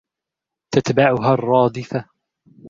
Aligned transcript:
تَتْبَعُهَا 0.73 1.33
الرَّادِفَةُ 1.33 2.05